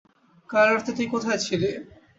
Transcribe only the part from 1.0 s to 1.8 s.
কোথায় ছিলি?